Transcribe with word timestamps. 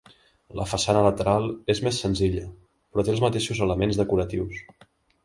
La 0.59 0.63
façana 0.69 1.01
lateral 1.07 1.43
és 1.73 1.81
més 1.87 1.99
senzilla 2.05 2.45
però 2.95 3.05
té 3.05 3.13
els 3.17 3.21
mateixos 3.27 3.63
elements 3.67 4.01
decoratius. 4.01 4.65